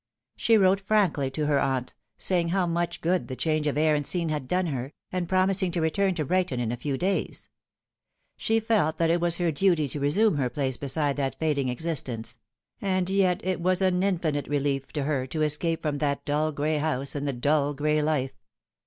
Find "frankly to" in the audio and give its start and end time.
0.81-1.45